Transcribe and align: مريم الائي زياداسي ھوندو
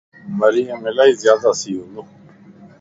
مريم 0.39 0.79
الائي 0.89 1.13
زياداسي 1.21 1.71
ھوندو 1.77 2.01